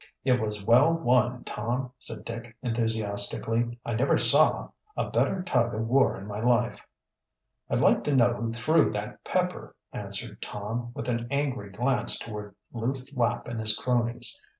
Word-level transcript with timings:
"It 0.23 0.39
was 0.41 0.65
well 0.65 0.93
won, 0.93 1.43
Tom!" 1.43 1.91
said 1.99 2.25
Dick 2.25 2.57
enthusiastically. 2.63 3.79
"I 3.85 3.93
never 3.93 4.17
saw 4.17 4.69
a 4.97 5.11
better 5.11 5.43
tug 5.43 5.75
of 5.75 5.87
war 5.87 6.17
in 6.17 6.25
my 6.25 6.39
life." 6.39 6.87
"I'd 7.69 7.81
like 7.81 8.03
to 8.05 8.15
know 8.15 8.33
who 8.33 8.51
threw 8.51 8.91
that 8.93 9.23
pepper," 9.23 9.75
answered 9.93 10.41
Tom, 10.41 10.91
with 10.95 11.07
an 11.07 11.27
angry 11.29 11.69
glance 11.69 12.17
toward 12.17 12.55
Lew 12.73 12.95
Flapp 12.95 13.47
and 13.47 13.59
his 13.59 13.77
cronies. 13.77 14.41